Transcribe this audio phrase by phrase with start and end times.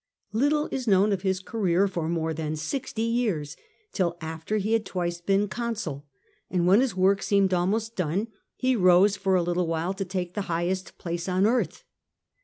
[0.33, 3.55] Little is known of his career for more than sixty years,
[3.91, 6.07] till after he had twice been consul,
[6.49, 10.33] and when his work seemed almost done, he rose for a little while to take
[10.33, 11.83] the highest place on earth.